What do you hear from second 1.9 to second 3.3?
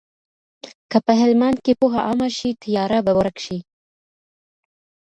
عامه شي، تیاره به